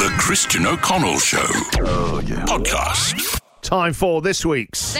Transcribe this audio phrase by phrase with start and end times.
[0.00, 1.44] The Christian O'Connell Show.
[1.80, 2.46] Oh, yeah.
[2.46, 3.38] Podcast.
[3.60, 4.96] Time for this week's.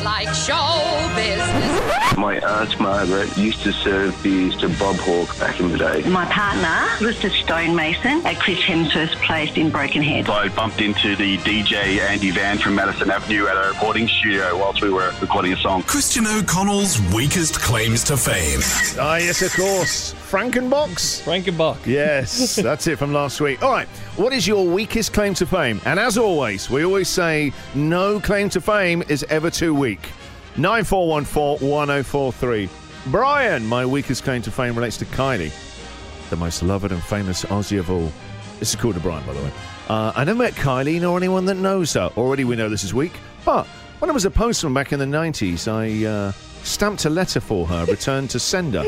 [0.00, 2.16] There's like show business.
[2.16, 6.02] My aunt Margaret used to serve beers to Bob Hawke back in the day.
[6.08, 10.28] My partner was the stonemason at Chris Hemsworth's place in Brokenhead.
[10.28, 14.80] I bumped into the DJ Andy Van from Madison Avenue at a recording studio whilst
[14.80, 15.82] we were recording a song.
[15.82, 18.60] Christian O'Connell's weakest claims to fame.
[18.98, 20.14] Ah, yes, of course.
[20.30, 21.22] Frankenbox?
[21.22, 21.84] Frankenbox.
[21.86, 23.62] Yes, that's it from last week.
[23.62, 25.80] All right, what is your weakest claim to fame?
[25.84, 29.89] And as always, we always say no claim to fame is ever too weak.
[30.56, 32.68] 9414 1043.
[33.06, 35.52] Brian, my weakest claim to fame relates to Kylie,
[36.28, 38.12] the most loved and famous Aussie of all.
[38.58, 39.50] This is called to Brian, by the way.
[39.88, 42.10] Uh, I never met Kylie nor anyone that knows her.
[42.16, 43.12] Already we know this is weak,
[43.44, 43.66] but
[44.00, 46.32] when I was a postman back in the 90s, I uh,
[46.62, 48.84] stamped a letter for her, returned to sender,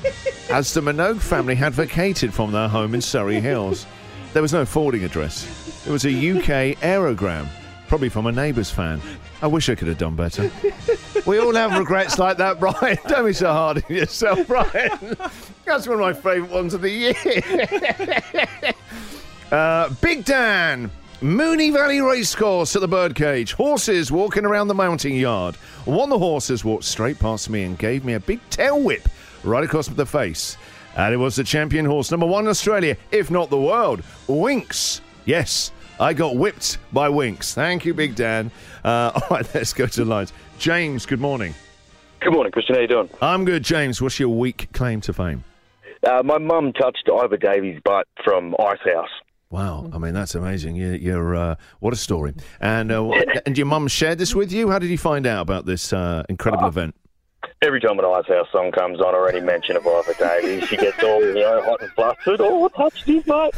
[0.50, 3.86] as the Minogue family had vacated from their home in Surrey Hills.
[4.32, 5.86] There was no forwarding address.
[5.86, 7.48] It was a UK aerogram,
[7.90, 9.02] probably from a neighbour's fan.
[9.42, 10.48] I wish I could have done better.
[11.26, 12.96] We all have regrets like that, Brian.
[13.08, 15.16] Don't be so hard on yourself, Brian.
[15.66, 17.14] That's one of my favourite ones of the year.
[19.52, 20.88] Uh, Big Dan,
[21.20, 23.52] Moonee Valley Racecourse at the Birdcage.
[23.52, 25.56] Horses walking around the mounting yard.
[25.84, 29.08] One of the horses walked straight past me and gave me a big tail whip
[29.42, 30.56] right across the face.
[30.96, 35.00] And it was the champion horse, number one in Australia, if not the world, Winx.
[35.24, 37.52] Yes, I got whipped by Winx.
[37.52, 38.50] Thank you, Big Dan.
[38.82, 40.32] Uh, all right, let's go to the lines.
[40.58, 41.54] James, good morning.
[42.20, 42.74] Good morning, Christian.
[42.74, 43.10] How you doing?
[43.20, 44.00] I'm good, James.
[44.00, 45.44] What's your weak claim to fame?
[46.02, 49.10] Uh, my mum touched Iva Davies' butt from Icehouse.
[49.50, 50.76] Wow, I mean that's amazing.
[50.76, 52.34] You, you're uh, what a story.
[52.60, 53.10] And uh,
[53.46, 54.70] and your mum shared this with you.
[54.70, 56.94] How did you find out about this uh, incredible event?
[57.62, 61.02] Every time an Icehouse song comes on or any mention of Iva Davies, she gets
[61.02, 62.40] all you know hot and flustered.
[62.40, 63.54] Oh, I touched his butt.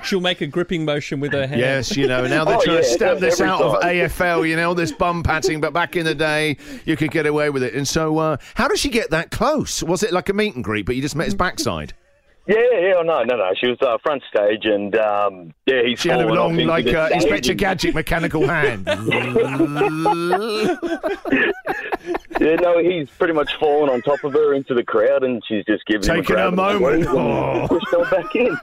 [0.04, 1.60] She'll make a gripping motion with her hand.
[1.60, 3.82] Yes, you know now they're Oh, trying to yeah, stamp this every out of.
[3.82, 4.48] AFL.
[4.48, 7.64] You know this bum patting, but back in the day you could get away with
[7.64, 7.74] it.
[7.74, 9.82] And so, uh, how did she get that close?
[9.82, 11.94] Was it like a meet and greet, but you just met his backside?
[12.48, 13.50] Yeah, yeah, no, no, no.
[13.60, 16.96] She was uh, front stage, and um, yeah, he's She had a long, like the
[17.00, 18.86] uh, stage Inspector Gadget mechanical hand.
[22.40, 25.64] Yeah, no, he's pretty much fallen on top of her into the crowd, and she's
[25.64, 27.04] just giving him a Taking grab a and moment.
[27.04, 27.66] squeeze and Oh.
[27.68, 28.56] pushed on back in.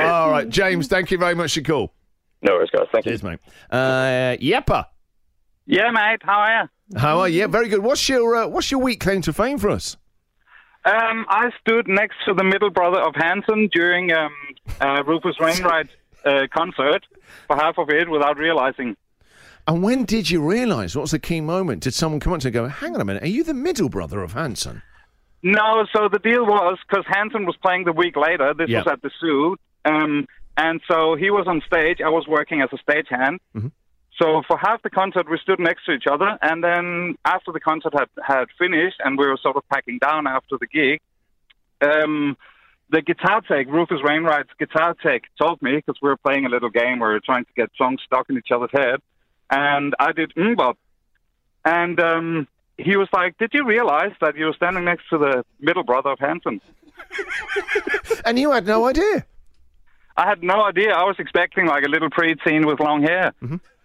[0.00, 0.86] All right, James.
[0.86, 1.92] Thank you very much for your call.
[2.42, 2.86] No worries, guys.
[2.92, 3.10] Thank you.
[3.12, 3.40] Cheers, mate.
[3.70, 4.86] Uh, Yeppa.
[5.66, 6.20] Yeah, mate.
[6.22, 6.98] How are you?
[6.98, 7.40] How are you?
[7.40, 7.80] Yeah, very good.
[7.82, 9.96] What's your uh, What's your weak claim to fame for us?
[10.84, 14.32] Um, I stood next to the middle brother of Hanson during um,
[14.80, 15.90] uh, Rufus Wainwright's
[16.24, 17.04] uh, concert
[17.48, 18.96] for half of it without realizing.
[19.68, 20.96] And when did you realise?
[20.96, 21.82] What was the key moment?
[21.82, 23.54] Did someone come up to you and go, "Hang on a minute, are you the
[23.54, 24.82] middle brother of Hanson?"
[25.42, 28.54] No, so the deal was because Hanson was playing the week later.
[28.54, 32.00] This was at the Zoo, um, and so he was on stage.
[32.00, 33.38] I was working as a stagehand.
[33.54, 33.70] Mhm.
[34.20, 37.60] So for half the concert, we stood next to each other, and then after the
[37.60, 41.00] concert had, had finished, and we were sort of packing down after the gig,
[41.82, 42.36] um,
[42.90, 46.70] the guitar tech, Rufus Wainwright's guitar tech, told me because we were playing a little
[46.70, 49.00] game where we were trying to get songs stuck in each other's head,
[49.50, 50.74] and I did MMMBop,
[51.64, 55.44] and um, he was like, "Did you realize that you were standing next to the
[55.60, 56.60] middle brother of Hanson?"
[58.24, 59.24] And you had no idea.
[60.16, 60.92] I had no idea.
[60.92, 63.32] I was expecting like a little preteen with long hair,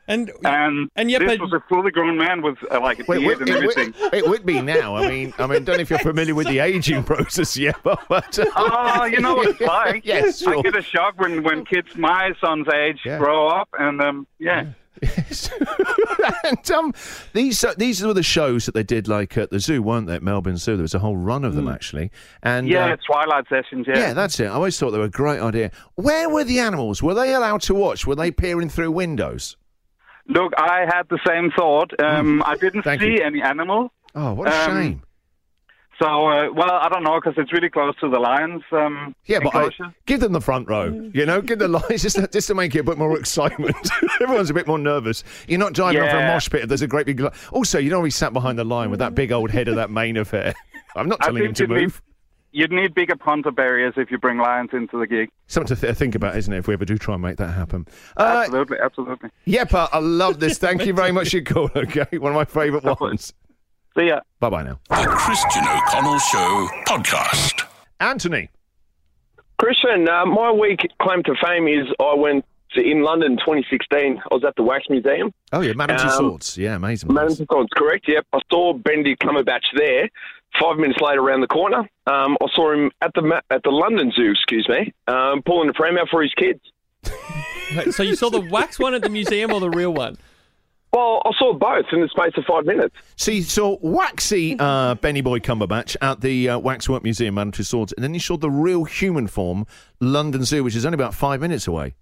[0.08, 3.06] And and And yet, this but- was a fully grown man with uh, like a
[3.08, 3.94] Wait, beard wait, and it, everything.
[4.02, 4.96] would, it would be now.
[4.96, 8.38] I mean, I mean, don't know if you're familiar with the aging process yet, but
[8.40, 10.06] uh, Oh, you know what it's like.
[10.06, 13.20] Yes, I get a shock when when kids my son's age Yeah.
[13.20, 14.66] grow up, and um, yeah.
[16.44, 16.94] and um,
[17.34, 20.16] these uh, these were the shows that they did like at the zoo, weren't they?
[20.16, 22.12] At Melbourne Zoo, there was a whole run of them actually.
[22.42, 22.72] And Mm.
[22.72, 23.86] Yeah, uh, Twilight sessions.
[23.88, 23.98] Yeah.
[24.00, 24.46] yeah, that's it.
[24.46, 25.72] I always thought they were a great idea.
[25.96, 27.02] Where were the animals?
[27.04, 28.06] Were they allowed to watch?
[28.08, 29.58] Were they peering through windows?
[30.28, 31.92] Look, I had the same thought.
[32.02, 33.00] Um, I didn't Mm.
[33.00, 33.24] See you.
[33.24, 33.92] any animals.
[34.16, 35.02] Oh, what a Um, shame.
[36.02, 38.64] So, uh, well, I don't know because it's really close to the lions.
[38.72, 39.70] Um, Yeah, but I,
[40.06, 40.86] give them the front row.
[41.14, 43.76] You know, give the Lions just to, just to make it a bit more excitement.
[44.22, 45.24] Everyone's a bit more nervous.
[45.48, 46.34] You're not driving off a Yeah.
[46.34, 47.20] mosh pit if there's a great big.
[47.20, 49.52] li- Also, you don't want to be sat behind the line with that big old
[49.52, 50.54] head of that main affair.
[50.96, 52.02] I'm not telling him to you'd need- move.
[52.56, 55.30] You'd need bigger punter barriers if you bring lions into the gig.
[55.48, 56.58] Something to th- think about, isn't it?
[56.60, 57.88] If we ever do try and make that happen.
[58.16, 59.30] Uh, Absolutely, absolutely.
[59.48, 60.60] Yeppa, I love this.
[60.60, 61.72] Thank you very much for your call.
[61.76, 63.34] Okay, one of my favourite ones.
[63.98, 64.22] See ya.
[64.40, 67.64] Bye bye now, The Christian O'Connell Show podcast.
[68.00, 68.50] Anthony.
[69.60, 74.22] Christian, uh, my weak claim to fame is I went to, in London 2016.
[74.32, 75.32] I was at the Wax Museum.
[75.52, 76.58] Oh yeah, Madame Um, Tussauds.
[76.58, 77.14] Yeah, amazing.
[77.14, 78.06] Madam Tussauds, correct?
[78.08, 78.26] Yep.
[78.34, 80.10] I saw Bendy Cumberbatch there.
[80.60, 84.12] five minutes later, around the corner, um, I saw him at the at the London
[84.16, 84.32] Zoo.
[84.32, 86.60] Excuse me, um, pulling the pram out for his kids.
[87.92, 90.16] So you saw the wax one at the museum or the real one?
[90.94, 92.96] Well, I saw both in the space of five minutes.
[93.16, 97.94] So you saw waxy uh, Benny Boy Cumberbatch at the uh, Waxwork Museum, Mandatory Swords,
[97.94, 99.66] and then you saw the real human form,
[100.00, 101.96] London Zoo, which is only about five minutes away.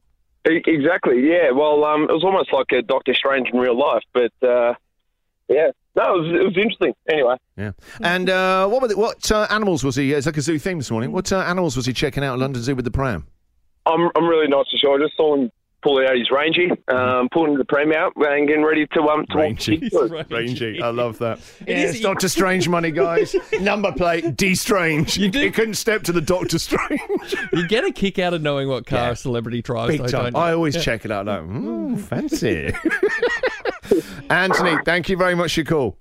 [0.49, 1.25] E- Exactly.
[1.25, 1.51] Yeah.
[1.51, 4.73] Well, um, it was almost like a Doctor Strange in real life, but uh,
[5.47, 6.93] yeah, no, it was, it was interesting.
[7.09, 7.71] Anyway, Yeah.
[8.01, 10.11] And uh, what were the, what uh, animals was he?
[10.11, 11.11] It's like a zoo theme this morning.
[11.13, 13.25] What uh, animals was he checking out at London Zoo with the pram?
[13.85, 14.99] I'm I'm really not so sure.
[14.99, 18.63] I just saw him pull out his rangy, um, pulling the pram out, and getting
[18.63, 19.77] ready to um to walk Rangy.
[19.77, 20.31] the kids.
[20.31, 20.81] Rangy.
[20.83, 21.39] I love that.
[21.65, 23.35] It yeah, is- it's Doctor Strange money, guys.
[23.61, 25.17] Number plate D Strange.
[25.17, 27.01] You do- He couldn't step to the Doctor Strange.
[27.53, 29.11] You get a kick out of knowing what car Yeah.
[29.11, 30.23] a celebrity drives, Big though, time.
[30.33, 30.39] don't you?
[30.47, 31.25] I always check it out.
[31.25, 32.73] Like, mm, fancy.
[34.29, 35.97] Anthony, thank you very much for your call.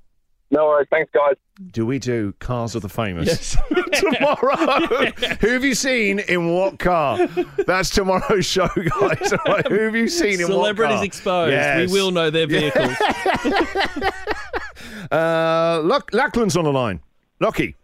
[0.53, 0.89] No worries.
[0.91, 1.37] Thanks, guys.
[1.71, 3.29] Do we do Cars of the Famous?
[3.29, 3.57] Yes.
[4.01, 4.57] tomorrow.
[5.41, 7.25] Who have you seen in what car?
[7.67, 9.33] That's tomorrow's show, guys.
[9.33, 10.55] All right, Who have you seen in what car?
[10.57, 11.05] Celebrities car?
[11.05, 11.53] exposed.
[11.53, 11.93] Yes.
[11.93, 12.97] We will know their vehicles.
[15.11, 17.01] Uh, Lock- Lachlan's on the line.
[17.41, 17.75] Lockie.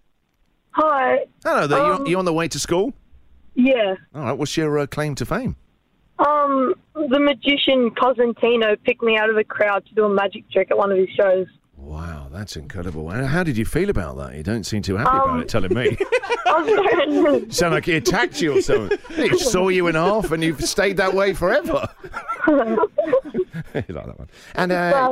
[0.70, 1.26] Hi.
[1.44, 1.78] Hello there.
[1.80, 2.92] Um, you, you on the way to school?
[3.54, 3.94] Yeah.
[4.14, 4.32] All right.
[4.32, 5.56] What's your uh, claim to fame?
[6.18, 10.70] Um, the magician Cosentino picked me out of the crowd to do a magic trick
[10.70, 11.46] at one of his shows.
[11.86, 13.10] Wow, that's incredible.
[13.10, 14.34] And how did you feel about that?
[14.34, 15.96] You don't seem too happy about Um, it, telling me.
[16.46, 16.62] I
[17.06, 18.98] was You sound like he attacked you or something.
[19.14, 21.88] He saw you in half and you've stayed that way forever.
[22.48, 22.76] you
[23.72, 24.28] like that one.
[24.56, 25.10] And, uh,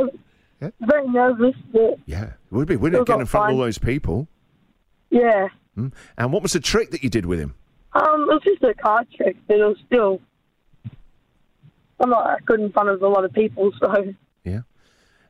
[0.60, 1.54] um, very nervous,
[2.06, 4.26] yeah, it would be, wouldn't it, getting in front of all those people?
[5.10, 5.48] yeah.
[5.76, 5.88] Hmm?
[6.18, 7.54] And what was the trick that you did with him?
[7.92, 10.20] Um, it was just a card trick, but it was still.
[12.00, 14.14] I'm not that good in front of a lot of people, so.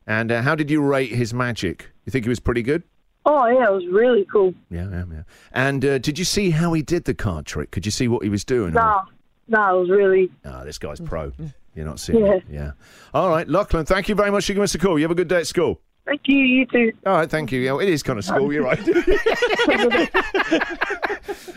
[0.07, 0.19] Yeah.
[0.19, 1.91] And uh, how did you rate his magic?
[2.05, 2.83] You think he was pretty good?
[3.27, 4.53] Oh yeah, it was really cool.
[4.69, 5.23] Yeah, yeah, yeah.
[5.51, 7.71] And uh, did you see how he did the card trick?
[7.71, 8.73] Could you see what he was doing?
[8.73, 9.01] Nah,
[9.47, 10.29] nah, it was really.
[10.45, 11.31] Ah, this guy's pro.
[11.75, 12.33] You're not seeing Yeah.
[12.35, 12.43] it.
[12.49, 12.71] Yeah.
[13.13, 14.97] All right, Lachlan, thank you very much for giving us a call.
[14.99, 15.81] You have a good day at school.
[16.05, 16.37] Thank you.
[16.37, 16.91] You too.
[17.07, 17.59] All right, thank you.
[17.59, 18.53] Yeah, it is kind of school.
[18.53, 18.79] You're right.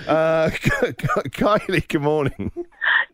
[0.08, 2.50] uh, Kylie, good morning.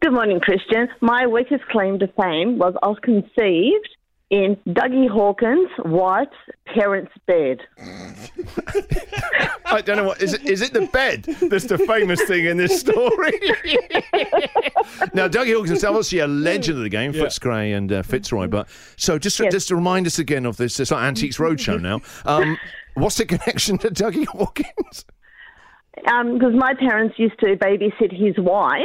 [0.01, 0.89] Good morning, Christian.
[1.01, 3.89] My weakest claim to fame was I was conceived
[4.31, 6.37] in Dougie Hawkins' wife's
[6.67, 7.61] parents' bed.
[9.67, 10.45] I don't know what is it.
[10.45, 12.99] Is it the bed that's the famous thing in this story?
[15.13, 18.47] now, Dougie Hawkins is obviously a legend of the game, Footscray and uh, Fitzroy.
[18.49, 22.01] But so just just to remind us again of this, it's like Antiques Roadshow now.
[22.25, 22.59] Um,
[22.95, 25.05] what's the connection to Dougie Hawkins?
[25.95, 28.83] Because Um, my parents used to babysit his wife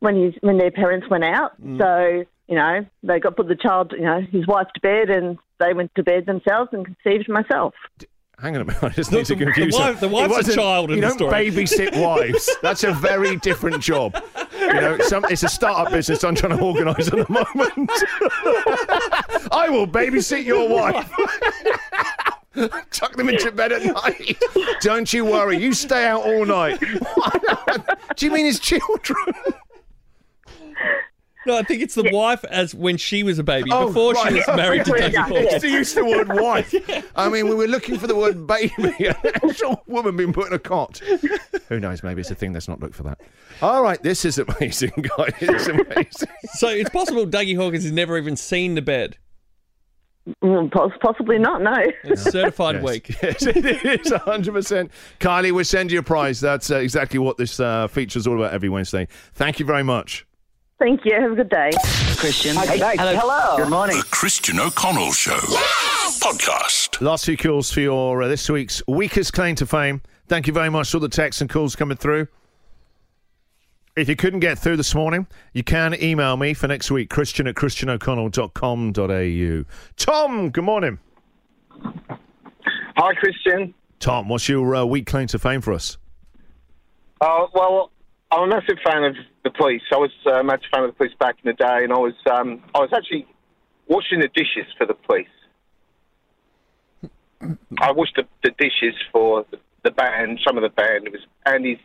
[0.00, 1.60] when his when their parents went out.
[1.60, 1.78] Mm.
[1.78, 5.38] So you know they got put the child, you know, his wife to bed, and
[5.60, 7.74] they went to bed themselves and conceived myself.
[8.40, 10.36] Hang on a minute, I just need to the- confuse the wife- the wife's a
[10.36, 11.50] wasn't- child in You the don't story.
[11.50, 12.56] babysit wives.
[12.62, 14.20] That's a very different job.
[14.60, 17.90] You know, some, it's a start-up business I'm trying to organise at the moment.
[19.52, 21.10] I will babysit your wife.
[22.90, 24.36] Tuck them into bed at night.
[24.80, 25.56] Don't you worry.
[25.58, 26.80] You stay out all night.
[28.16, 29.16] Do you mean his children?
[31.48, 34.28] No, I think it's the wife as when she was a baby, Oh, before right.
[34.28, 35.62] she was married to Dougie I Hawkins.
[35.62, 36.74] used use the word wife.
[37.16, 38.72] I mean, we were looking for the word baby.
[39.06, 40.98] An actual woman being put in a cot.
[41.70, 42.02] Who knows?
[42.02, 42.52] Maybe it's a thing.
[42.52, 43.18] Let's not look for that.
[43.62, 45.32] All right, this is amazing, guys.
[45.40, 46.28] It's amazing.
[46.52, 49.16] So it's possible Dougie Hawkins has never even seen the bed.
[51.00, 51.62] Possibly not.
[51.62, 51.74] No.
[52.04, 52.84] It's certified Yes.
[52.84, 53.08] weak.
[53.22, 54.90] Yes, it is 100%.
[55.20, 56.40] Kylie, we'll send you a prize.
[56.40, 59.08] That's uh, exactly what this uh, feature is all about every Wednesday.
[59.32, 60.26] Thank you very much.
[60.78, 61.14] Thank you.
[61.14, 61.70] Have a good day.
[62.16, 62.54] Christian.
[62.56, 63.16] Hello.
[63.16, 63.56] hello.
[63.56, 63.96] Good morning.
[63.96, 65.38] The Christian O'Connell Show.
[66.20, 67.00] Podcast.
[67.00, 70.02] Last few calls for your uh, this week's weakest claim to fame.
[70.28, 72.28] Thank you very much for all the texts and calls coming through.
[73.96, 77.48] If you couldn't get through this morning, you can email me for next week, christian
[77.48, 79.64] at christianoconnell.com.au.
[79.96, 81.00] Tom, good morning.
[82.96, 83.74] Hi, Christian.
[83.98, 85.98] Tom, what's your uh, weak claim to fame for us?
[87.20, 87.90] Uh, well,
[88.30, 89.82] I'm a massive fan of the police.
[89.90, 91.96] I was uh, a massive fan of the police back in the day, and I
[91.96, 93.26] was um, I was actually
[93.86, 95.26] washing the dishes for the police.
[97.80, 99.46] I washed the, the dishes for
[99.84, 101.06] the, band, some of the band.
[101.06, 101.80] It was Andy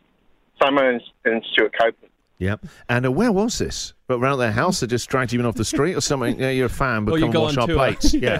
[0.62, 2.13] Simon and, and Stewart Copeland.
[2.40, 2.66] Yep.
[2.90, 3.94] And uh, where was this?
[4.08, 6.38] But around their house, they just dragged you in off the street or something.
[6.40, 7.76] Yeah, you're a fan, but Or you come and wash our tour.
[7.78, 8.14] plates.
[8.14, 8.40] Yeah,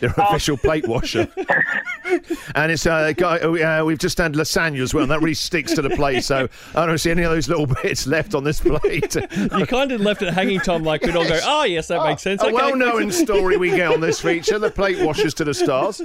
[0.00, 1.28] their official plate washer.
[2.54, 3.38] and it's uh, guy.
[3.38, 6.22] Uh, we've just had lasagna as well, and that really sticks to the plate.
[6.24, 9.14] So I don't see any of those little bits left on this plate.
[9.36, 12.22] You kind of left it hanging, Tom, like we'd all go, oh, yes, that makes
[12.22, 12.40] sense.
[12.42, 12.54] A Okay.
[12.54, 16.00] well-known story we get on this feature: the plate washers to the stars.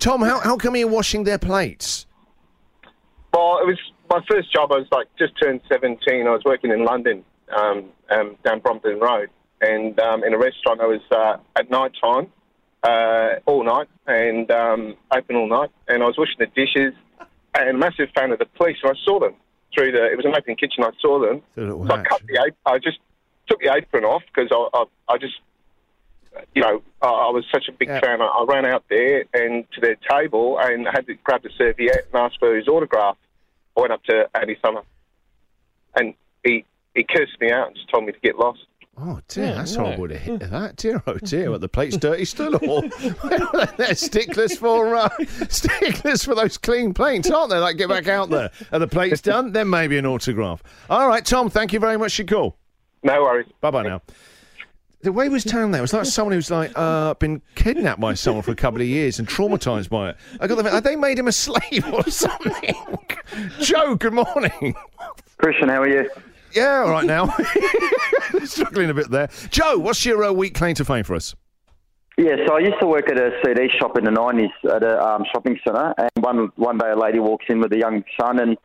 [0.00, 2.06] Tom, how how come you're washing their plates?
[3.32, 3.78] Well, it was
[4.18, 4.72] my first job.
[4.72, 6.26] I was like just turned 17.
[6.26, 7.24] I was working in London,
[7.56, 10.80] um, um, down Brompton Road, and um, in a restaurant.
[10.80, 12.28] I was uh, at night time,
[12.82, 15.70] uh, all night, and um, open all night.
[15.88, 16.94] And I was washing the dishes,
[17.54, 18.76] and a massive fan of the police.
[18.82, 19.34] And I saw them
[19.74, 20.04] through the.
[20.10, 20.84] It was an open kitchen.
[20.84, 21.42] I saw them.
[21.86, 22.54] So I cut the apron.
[22.66, 22.98] I just
[23.48, 25.40] took the apron off because I, I, I just,
[26.54, 28.20] you know, I, I was such a big fan.
[28.20, 32.08] I, I ran out there and to their table and had to grab the serviette
[32.12, 33.16] and ask for his autograph.
[33.78, 34.82] I went up to Andy Summer,
[35.96, 38.60] and he he cursed me out and just told me to get lost.
[39.00, 39.84] Oh dear, Yeah, that's no.
[39.84, 40.74] horrible to hit that.
[40.74, 42.82] Dear, oh dear, what the plate's dirty still, or
[43.76, 45.08] they're sticklers for uh,
[45.48, 47.58] sticklers for those clean plates, aren't they?
[47.58, 48.50] Like get back out there.
[48.72, 49.52] Are the plates done?
[49.52, 50.62] Then maybe an autograph.
[50.90, 52.56] All right, Tom, thank you very much for your call.
[53.04, 53.46] No worries.
[53.60, 54.02] Bye bye now.
[55.02, 58.00] The way he was telling that it was like someone who's like uh, been kidnapped
[58.00, 60.16] by someone for a couple of years and traumatized by it.
[60.40, 62.74] I got the they made him a slave or something?
[63.60, 64.74] Joe, good morning.
[65.36, 66.10] Christian, how are you?
[66.52, 67.32] Yeah, all right now.
[68.44, 69.28] Struggling a bit there.
[69.50, 71.34] Joe, what's your uh, weak claim to fame for us?
[72.16, 75.00] Yeah, so I used to work at a CD shop in the nineties at a
[75.00, 78.40] um, shopping centre, and one one day a lady walks in with a young son
[78.40, 78.58] and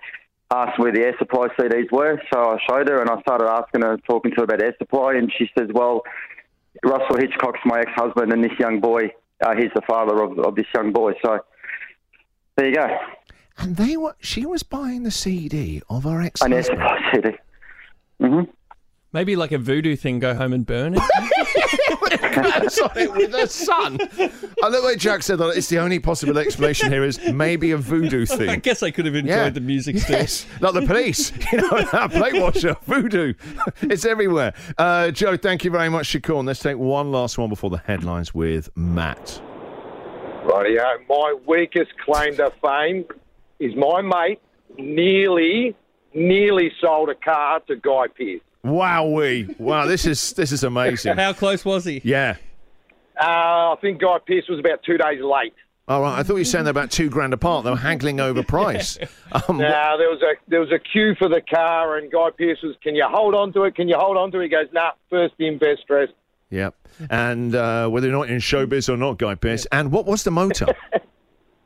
[0.54, 2.22] asks where the Air Supply CDs were.
[2.32, 5.16] So I showed her, and I started asking her, talking to her about Air Supply,
[5.16, 6.04] and she says, "Well,
[6.84, 9.12] Russell Hitchcock's my ex-husband, and this young boy,
[9.44, 11.40] uh, he's the father of, of this young boy." So
[12.56, 12.88] there you go.
[13.58, 14.16] And they were.
[14.20, 16.42] She was buying the CD of her ex.
[16.42, 17.30] An Air Supply CD.
[18.22, 18.52] Mm-hmm.
[19.12, 21.02] Maybe like a voodoo thing, go home and burn it.
[21.54, 24.00] That's on it with her son.
[24.64, 25.40] I love what Jack said.
[25.40, 28.50] That it's the only possible explanation here is maybe a voodoo thing.
[28.50, 29.50] I guess I could have enjoyed Yeah.
[29.50, 30.20] the music still.
[30.20, 31.32] Yes, like the police.
[31.54, 33.34] You know, that plate washer, voodoo.
[33.82, 34.54] It's everywhere.
[34.78, 36.40] Uh, Joe, thank you very much for.
[36.40, 39.42] And Let's take one last one before the headlines with Matt.
[40.46, 41.08] Rightio.
[41.08, 43.06] My weakest claim to fame
[43.60, 44.40] is my mate
[44.78, 45.76] nearly,
[46.14, 48.42] nearly sold a car to Guy Pearce.
[48.66, 49.60] Wowee!
[49.60, 51.18] Wow, this is this is amazing.
[51.18, 52.02] How close was he?
[52.04, 52.38] Yeah.
[53.20, 55.54] Uh, I think Guy Pearce was about two days late.
[55.88, 56.18] All right.
[56.18, 57.66] I thought you were saying they're about two grand apart.
[57.66, 58.98] They were haggling over price.
[59.34, 62.60] Um, Now there was a there was a queue for the car, and Guy Pearce
[62.64, 63.76] was, "Can you hold on to it?
[63.76, 66.14] Can you hold on to it?" He goes, "Nah, first in, best dressed."
[66.50, 66.76] Yep.
[67.10, 69.66] And uh, whether you're not in showbiz or not, Guy Pearce.
[69.72, 70.68] And what was the motor?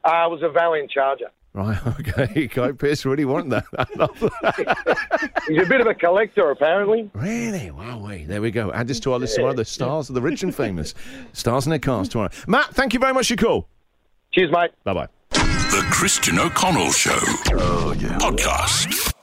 [0.04, 1.30] Uh, it was a Valiant Charger.
[1.57, 1.77] Right.
[1.99, 2.47] Okay.
[2.47, 3.65] Guy Pearce really wanted that.
[5.47, 7.09] He's a bit of a collector, apparently.
[7.13, 7.71] Really?
[7.71, 7.99] Wow.
[7.99, 8.27] Wait.
[8.27, 8.71] There we go.
[8.71, 10.93] Add this to our list of other stars of the rich and famous.
[11.33, 12.29] Stars in their cars tomorrow.
[12.47, 13.67] Matt, thank you very much for your call.
[14.31, 14.71] Cheers, mate.
[14.83, 15.07] Bye bye.
[15.31, 17.17] The Christian O'Connell Show.
[17.51, 18.17] Oh, yeah.
[18.19, 19.13] Podcast.